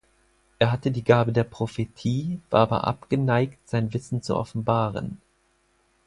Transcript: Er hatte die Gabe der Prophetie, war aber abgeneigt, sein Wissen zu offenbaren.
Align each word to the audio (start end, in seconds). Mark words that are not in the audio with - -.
Er 0.57 0.71
hatte 0.71 0.89
die 0.89 1.03
Gabe 1.03 1.31
der 1.31 1.43
Prophetie, 1.43 2.41
war 2.49 2.61
aber 2.61 2.87
abgeneigt, 2.87 3.59
sein 3.69 3.93
Wissen 3.93 4.23
zu 4.23 4.35
offenbaren. 4.35 5.21